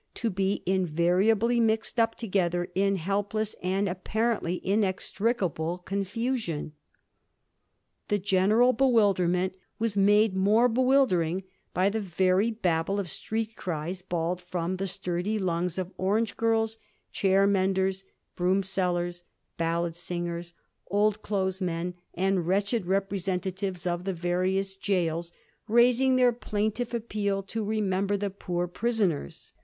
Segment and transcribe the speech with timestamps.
[0.15, 0.15] ch.
[0.15, 0.21] v.
[0.21, 6.71] to be invariably mixed up together in helpless and apparently inextricable confusion.
[8.07, 11.43] The general be wilderment was made more bewildering
[11.75, 16.79] by the veiy babel of street cries bawled from the sturdy lungs of orange girls,
[17.11, 18.03] chair menders,
[18.35, 19.21] broom seUers,
[19.59, 20.53] ballad singers,
[20.87, 25.31] old clothes men, and wretched representatives of the various gaols,
[25.67, 29.51] raising their plaintive appeal to * remember the poor prisoners.'